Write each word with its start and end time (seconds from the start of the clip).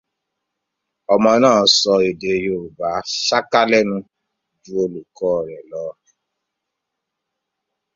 Ọmọ 1.13 1.31
náà 1.41 1.59
sọ 1.77 1.93
èdè 2.09 2.33
Yorùbá 2.45 2.89
ṣáká 3.25 3.61
lẹ́nu 3.71 3.95
ju 4.63 4.73
olùkọ́ 4.83 5.33
rẹ̀ 5.47 5.63
lọ. 5.71 5.83